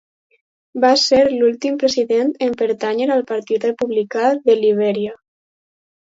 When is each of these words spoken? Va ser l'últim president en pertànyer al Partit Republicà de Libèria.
Va 0.85 0.89
ser 1.01 1.19
l'últim 1.33 1.77
president 1.83 2.31
en 2.47 2.57
pertànyer 2.63 3.09
al 3.17 3.23
Partit 3.33 3.69
Republicà 3.71 4.33
de 4.51 4.59
Libèria. 4.65 5.15